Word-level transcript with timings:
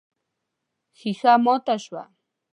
ښيښه 0.97 1.33
ماته 1.43 1.75
شوه. 1.83 2.03